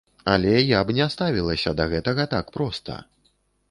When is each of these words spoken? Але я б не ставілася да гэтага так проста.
Але 0.35 0.53
я 0.53 0.79
б 0.87 0.95
не 1.01 1.07
ставілася 1.17 1.77
да 1.83 1.89
гэтага 1.95 2.29
так 2.37 2.53
проста. 2.61 3.03